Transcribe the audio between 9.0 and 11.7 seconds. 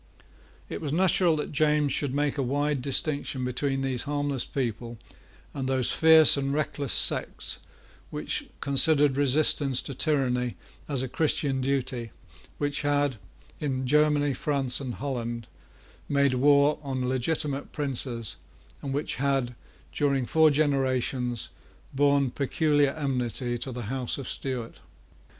resistance to tyranny as a Christian